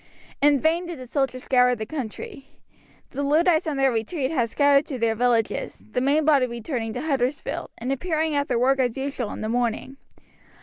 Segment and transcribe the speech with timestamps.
[0.41, 2.47] In vain did the soldiers scour the country.
[3.11, 7.01] The Luddites on their retreat had scattered to their villages, the main body returning to
[7.01, 9.97] Huddersfield and appearing at their work as usual in the morning.